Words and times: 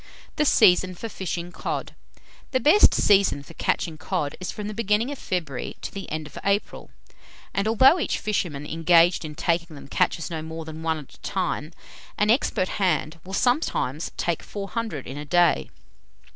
THE 0.37 0.45
SEASON 0.45 0.95
FOR 0.95 1.09
FISHING 1.09 1.51
COD. 1.51 1.93
The 2.53 2.59
best 2.59 2.91
season 2.95 3.43
for 3.43 3.53
catching 3.53 3.99
cod 3.99 4.35
is 4.39 4.51
from 4.51 4.67
the 4.67 4.73
beginning 4.73 5.11
of 5.11 5.19
February 5.19 5.75
to 5.81 5.91
the 5.93 6.11
end 6.11 6.25
of 6.25 6.39
April; 6.43 6.89
and 7.53 7.67
although 7.67 7.99
each 7.99 8.17
fisherman 8.17 8.65
engaged 8.65 9.23
in 9.23 9.35
taking 9.35 9.75
them, 9.75 9.87
catches 9.87 10.31
no 10.31 10.41
more 10.41 10.65
than 10.65 10.81
one 10.81 10.97
at 10.97 11.13
a 11.13 11.19
time, 11.19 11.71
an 12.17 12.31
expert 12.31 12.67
hand 12.81 13.19
will 13.23 13.35
sometimes 13.35 14.09
take 14.17 14.41
four 14.41 14.69
hundred 14.69 15.05
in 15.05 15.19
a 15.19 15.23
day. 15.25 15.69